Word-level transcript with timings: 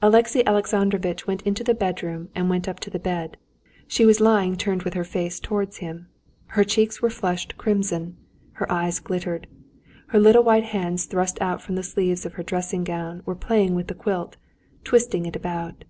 Alexey 0.00 0.42
Alexandrovitch 0.46 1.26
went 1.26 1.42
into 1.42 1.62
the 1.62 1.74
bedroom, 1.74 2.30
and 2.34 2.48
went 2.48 2.66
up 2.66 2.80
to 2.80 2.88
the 2.88 2.98
bed. 2.98 3.36
She 3.86 4.06
was 4.06 4.18
lying 4.18 4.56
turned 4.56 4.84
with 4.84 4.94
her 4.94 5.04
face 5.04 5.38
towards 5.38 5.76
him. 5.84 6.06
Her 6.46 6.64
cheeks 6.64 7.02
were 7.02 7.10
flushed 7.10 7.58
crimson, 7.58 8.16
her 8.52 8.72
eyes 8.72 9.00
glittered, 9.00 9.48
her 10.06 10.18
little 10.18 10.44
white 10.44 10.64
hands 10.64 11.04
thrust 11.04 11.36
out 11.42 11.60
from 11.60 11.74
the 11.74 11.82
sleeves 11.82 12.24
of 12.24 12.32
her 12.40 12.42
dressing 12.42 12.84
gown 12.84 13.20
were 13.26 13.34
playing 13.34 13.74
with 13.74 13.88
the 13.88 13.94
quilt, 13.94 14.38
twisting 14.82 15.26
it 15.26 15.36
about. 15.36 15.84